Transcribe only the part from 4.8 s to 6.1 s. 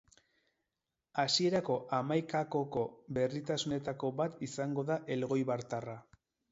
da elgoibartarra.